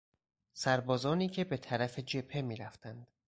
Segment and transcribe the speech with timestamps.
[0.53, 3.07] سربازانی که به طرف جبهه میرفتند